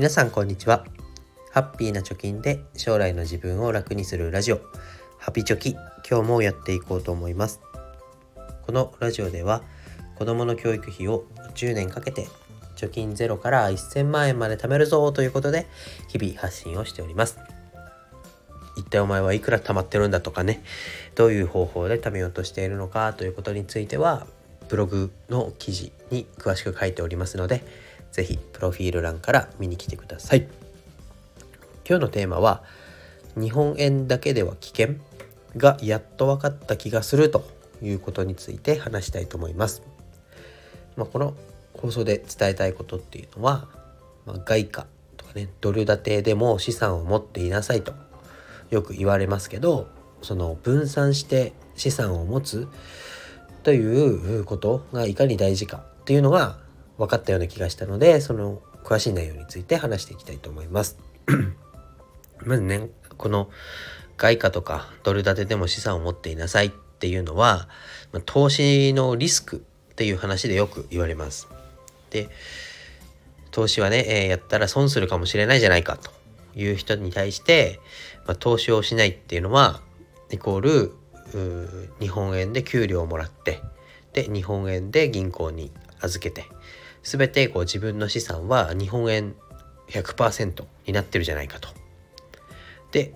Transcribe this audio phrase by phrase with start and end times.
[0.00, 0.86] 皆さんこんにちは。
[1.50, 4.62] ハッピーな貯金で将来の自分を楽にするラジオ。
[5.18, 5.76] ハピチョキ
[6.10, 7.60] 今日もやっていこうと思います。
[8.62, 9.62] このラジオでは
[10.16, 12.28] 子供の教育費を10年かけて
[12.76, 15.66] 貯金ゼロから1000万円まで貯めるぞということで
[16.08, 17.38] 日々発信をしております。
[18.78, 20.62] 一体お前はいくら貯まってるんだとかね。
[21.14, 24.26] どういう方法で貯めようとしているのかということについては
[24.70, 27.62] ブログの記事に詳しく書いておりますので
[28.12, 30.48] 是非プロフィール欄から見に来てください。
[31.88, 32.62] 今日のテーマは
[33.36, 34.94] 日本円だけでは危険
[35.56, 37.44] がやっと分かった気がすると
[37.82, 39.82] いうことについて話したいと思います、
[40.96, 41.34] まあ、この
[41.74, 43.68] 放送で伝えたいことっていうのは、
[44.26, 47.94] まあ、外貨とかねドル建てでも資産を持っていなさいと
[48.70, 49.88] よく言われますけど
[50.22, 52.68] その分散して資産を持つ
[53.62, 56.58] ということがいかに大事かっていうのが
[57.00, 60.98] 分かったような気がしたのでその詳しい内容について話していきたいと思います。
[62.44, 63.48] まずねこの
[64.18, 67.68] 外貨とかドル建てでも資産を持っていなさいっていうのは
[68.26, 69.56] 投資のリスク
[69.92, 71.48] っていう話でよく言われます。
[72.10, 72.28] で
[73.50, 76.10] 投資はね、えー、やったら損するかもしれないじゃないかと
[76.54, 77.80] いう人に対して、
[78.26, 79.80] まあ、投資をしないっていうのは
[80.30, 80.92] イコール
[81.98, 83.60] 日本円で給料をもらって
[84.12, 86.44] で日本円で銀行に預けて
[87.02, 89.34] 全てこう自分の資産は日本円
[89.88, 91.68] 100%になってるじゃないかと。
[92.92, 93.14] で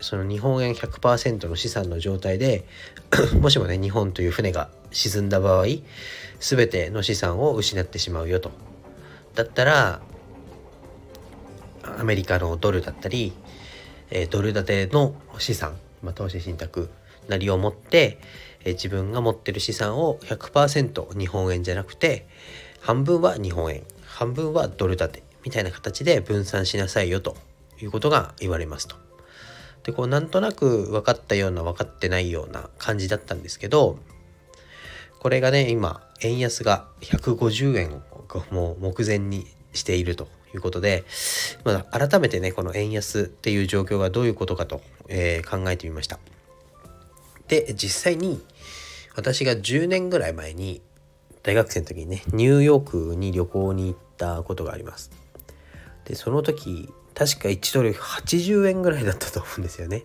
[0.00, 2.66] その日本円100%の資産の状態で
[3.40, 5.66] もしもね日本という船が沈んだ場合
[6.40, 8.50] 全ての資産を失ってしまうよと。
[9.34, 10.00] だったら
[11.98, 13.32] アメリカのドルだったり、
[14.10, 16.90] え、ドル建ての資産、まあ、投資信託
[17.28, 18.18] なりを持って、
[18.64, 22.26] え、自分が持ってる資産を100%日本円じゃなくて
[22.84, 27.34] 半分は日本円半分はドル建てみたいな形で分散しなさいよと
[27.80, 28.96] いうことが言われますと。
[29.84, 33.98] でこうなんとなく分かったような分かってないような感じだったんですけど
[35.18, 38.02] これがね今円安が150円を
[38.50, 41.04] もう目前にしているということで、
[41.64, 46.18] まあ、改めてねこの円安っていう状況がどういうことかと、えー、考えてみました。
[47.48, 48.42] で実際に
[49.16, 50.82] 私が10年ぐらい前に
[51.44, 55.12] 大学生の時にねニューヨークに旅行に行ったことがあります。
[56.06, 60.02] でその時確か1ドル80円ぐらいだったと思うんですよね。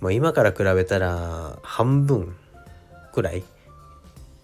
[0.00, 2.36] もう今から比べたら半分
[3.12, 3.44] くらい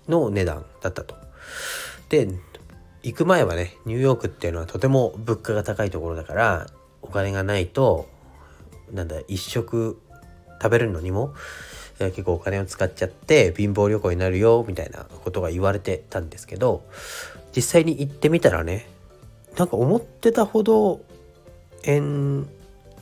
[0.08, 1.14] の値段だったと。
[2.08, 2.28] で
[3.02, 6.66] 行く前はねニューヨークっていうのはとても物価が高いところだから
[7.02, 8.08] お金がないと
[8.92, 10.00] なんだ一食
[10.62, 11.34] 食べるのにも
[12.06, 16.84] 結構お金を使っちゃって貧乏旅行になるよみたいなことが言われてたんですけど
[17.54, 18.88] 実際に行ってみたらね
[19.56, 21.00] なんか思ってたほど
[21.82, 22.46] 円、うん、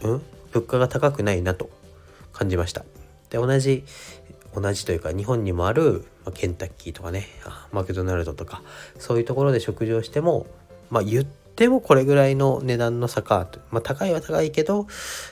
[0.02, 0.22] 物
[0.66, 1.70] 価が高くないなと
[2.32, 2.84] 感じました。
[3.30, 3.84] で同じ
[4.54, 7.26] 同じというか日本にもある、まあ、ケンタッキーとかね
[7.72, 8.62] マクドナルドとか
[8.98, 10.46] そういうところで食事をしても
[10.90, 14.86] まあ言ってでもこれぐらいの値段の差かまあ高いは高いけど、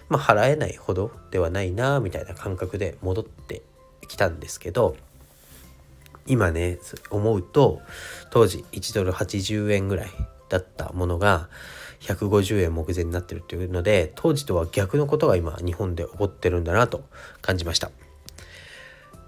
[0.09, 3.63] まあ、払えないほどではないなみたいな感覚で戻って
[4.09, 4.97] きたんですけど
[6.27, 7.81] 今ね思うと
[8.31, 10.11] 当時1ドル80円ぐらい
[10.49, 11.49] だったものが
[12.01, 17.05] 150円目前になってるっていうので当時とは逆のことが今日本で起こってるんだなと
[17.41, 17.93] 感じました。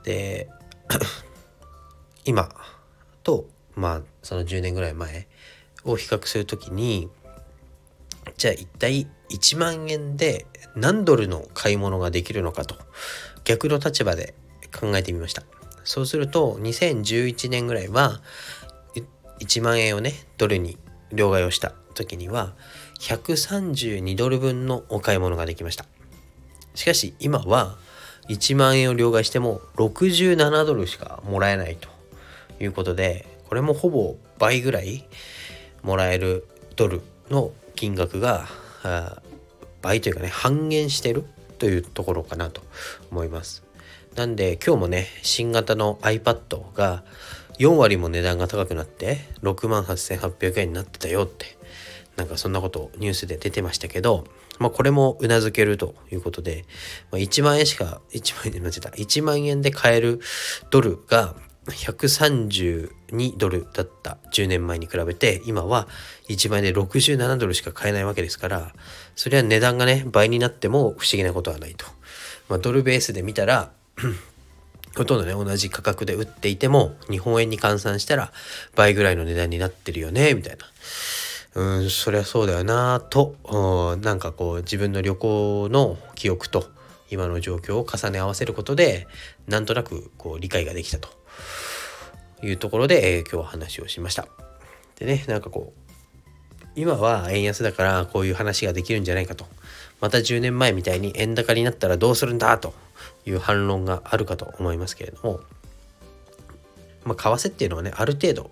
[0.02, 0.48] で
[2.26, 2.48] 今
[3.22, 5.28] とまあその10年ぐらい前
[5.84, 7.08] を比較する時に
[8.36, 12.76] じゃあ一体1万円で何ドルの買い物ができるのかと
[13.44, 14.34] 逆の立場で
[14.78, 15.42] 考えてみました。
[15.84, 18.20] そうすると2011年ぐらいは
[19.40, 20.76] 1万円をねドルに
[21.12, 22.54] 両替をした時には
[23.00, 25.86] 132ドル分のお買い物ができました。
[26.74, 27.76] しかし今は
[28.28, 31.88] 1万円を両替しても67ドルしかもらえないと
[32.62, 35.04] いうことでこれもほぼ倍ぐらい
[35.88, 36.46] もらえる
[36.76, 37.00] ドル
[37.30, 38.46] の金額が
[39.80, 41.24] 倍というかね半減してる
[41.58, 42.60] というところかなと
[43.10, 43.64] 思います
[44.14, 47.04] なんで今日もね新型の iPad が
[47.58, 51.46] 4割も値段が高くなって6万8800円になってたよって
[52.16, 54.26] なんかそんなことニュースで出てましたけど
[54.58, 56.64] まあ、これもうなずけるということで、
[57.12, 58.88] まあ、1万円しか、1万円で間違えた。
[58.90, 60.20] 1万円で買える
[60.70, 61.36] ドルが
[61.68, 65.88] 132ドルだった10年前に比べて、今は
[66.28, 68.72] 1万円で67ドルしか買えないわけですから、
[69.16, 71.86] それは値段がね、倍になっても不思議なことはないと。
[72.48, 73.70] まあ、ドルベースで見たら、
[74.96, 78.32] ほとんどね、同じ価格で売っていても、日本円に換算したら
[78.74, 80.66] 倍ぐらいの値段になってるよね、みたいな。
[81.54, 83.34] うんそりゃそうだよなと
[84.00, 86.70] なんかこう自分の旅行の記憶と
[87.10, 89.08] 今の状況を重ね合わせることで
[89.48, 91.08] なんとなくこう理解ができたと
[92.42, 94.28] いうところで、えー、今日は話をしました。
[94.96, 99.46] でねなんかこう今は円安だからこういう話ができるんじゃないかと
[100.00, 102.74] また10年前みたいに円高になったらどうするんだと
[103.26, 105.40] いう反論があるかと思いますけれども
[107.08, 108.50] まあ、為替っていうのはねある程度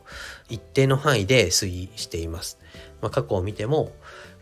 [0.48, 2.58] 一定の範囲で推移しています。
[3.02, 3.92] まあ、過去を見ても、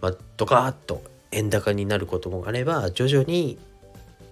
[0.00, 1.02] まあ、ドカーッと
[1.32, 3.58] 円高になることもあれば徐々に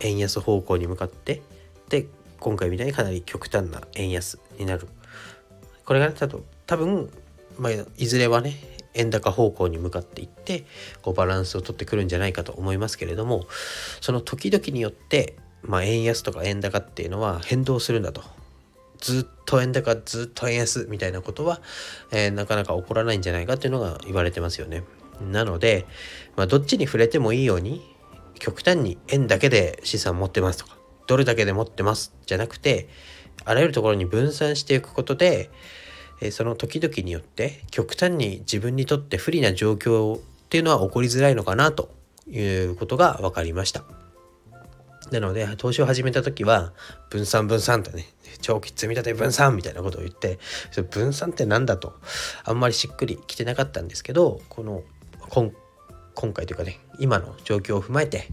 [0.00, 1.42] 円安方向に向かって
[1.88, 2.06] で
[2.38, 4.86] 今回みたいにかなり極端な円安になる
[5.92, 6.14] これがね
[6.66, 7.10] 多分、
[7.58, 8.54] まあ、いずれはね
[8.94, 10.64] 円高方向に向かっていって
[11.02, 13.44] こうバランスをとってくるんじゃないかと思いますけれども
[14.00, 18.22] その時々によって、まあ、円安とか円高っていうのは変動するんだと
[19.00, 21.60] ずっと円高ずっと円安みたいなことは、
[22.10, 24.82] えー、なかなか起こらないんじゃないかっていうのが言われてますよね。
[25.20, 25.84] なので、
[26.36, 27.82] まあ、どっちに触れてもいいように
[28.38, 32.88] 極端に円だけで資産持ってますとかドルだけで持ってますじゃなくて
[33.44, 35.50] あらゆるところに分散していくことで、
[36.20, 41.90] え、その時々によって極端に自分にとって不利な状況っていうのは起こりづらいのかなと
[42.28, 43.84] いうことが分かりました。
[45.10, 46.72] なので投資を始めた時は
[47.10, 48.06] 分散分散とね
[48.40, 50.38] 長期積み立て分散みたいなことを言って
[50.90, 51.92] 分散って何だと
[52.44, 54.82] あんまりしっくりきてなかったんですけどこの
[56.14, 58.28] 今回というかね今の状況を踏まえて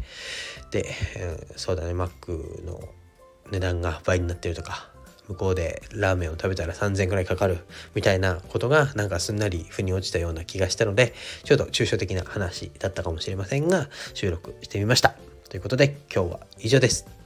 [0.71, 0.85] で、
[1.17, 2.79] えー、そうだねマックの
[3.51, 4.89] 値段が倍になってるとか
[5.29, 7.59] 向こうでラーメンを食べたら3000円くらいかかる
[7.95, 15.15] みたいなことがなんかすんなり腑に落ちたような気がしたのでちょっと抽象的な話だったかもしれませんが収録してみました。
[15.49, 17.19] ということで今日は以上です。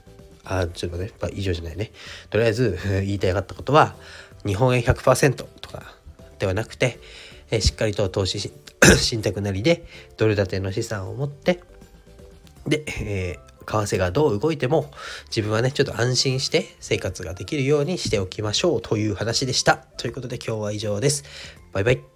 [0.44, 1.90] あ、ちょっとね、まあ、以上じゃないね。
[2.30, 3.96] とりあえず 言いたいかったことは、
[4.46, 5.94] 日本円100%とか
[6.38, 6.98] ではなくて、
[7.50, 8.52] えしっかりと投資し
[8.98, 9.86] 信託なりで
[10.16, 11.60] ドル建ての資産を持って、
[12.66, 14.90] で、えー、為替がどう動いても
[15.28, 19.76] 自分はね、ちょっと安心して生活ができるようにしておきましょうという話でした。
[19.98, 21.24] ということで今日は以上です。
[21.72, 22.13] バイバイ。